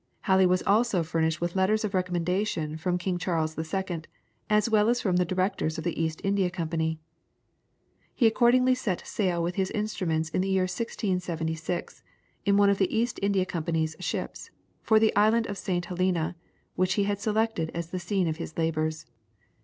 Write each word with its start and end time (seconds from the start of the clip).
Halley 0.21 0.47
was 0.47 0.63
also 0.63 1.03
furnished 1.03 1.39
with 1.39 1.55
letters 1.55 1.85
of 1.85 1.93
recommendation 1.93 2.75
from 2.75 2.97
King 2.97 3.19
Charles 3.19 3.55
II., 3.55 4.01
as 4.49 4.67
well 4.67 4.89
as 4.89 4.99
from 4.99 5.17
the 5.17 5.25
directors 5.25 5.77
of 5.77 5.83
the 5.83 6.01
East 6.01 6.21
India 6.23 6.49
Company. 6.49 6.97
He 8.15 8.25
accordingly 8.25 8.73
set 8.73 9.05
sail 9.05 9.43
with 9.43 9.57
his 9.57 9.69
instruments 9.69 10.29
in 10.29 10.41
the 10.41 10.49
year 10.49 10.63
1676, 10.63 12.01
in 12.45 12.57
one 12.57 12.71
of 12.71 12.79
the 12.79 12.91
East 12.91 13.19
India 13.21 13.45
Company's 13.45 13.95
ships, 13.99 14.49
for 14.81 14.99
the 14.99 15.15
island 15.15 15.45
of 15.45 15.55
St. 15.59 15.85
Helena, 15.85 16.35
which 16.75 16.95
he 16.95 17.03
had 17.03 17.21
selected 17.21 17.69
as 17.75 17.91
the 17.91 17.99
scene 17.99 18.27
of 18.27 18.37
his 18.37 18.57
labours. 18.57 19.05